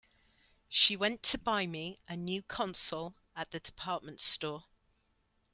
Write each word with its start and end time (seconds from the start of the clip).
She 0.67 0.97
went 0.97 1.21
to 1.25 1.37
buy 1.37 1.67
me 1.67 1.99
a 2.09 2.15
new 2.17 2.41
console 2.41 3.13
at 3.35 3.51
the 3.51 3.59
department 3.59 4.19
store. 4.19 4.65